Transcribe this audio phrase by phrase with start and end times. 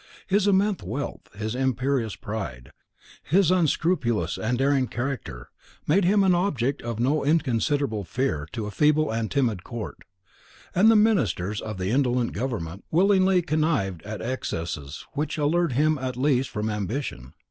[0.25, 2.71] His immense wealth, his imperious pride,
[3.21, 5.51] his unscrupulous and daring character,
[5.85, 9.99] made him an object of no inconsiderable fear to a feeble and timid court;
[10.73, 16.17] and the ministers of the indolent government willingly connived at excesses which allured him at
[16.17, 17.35] least from ambition.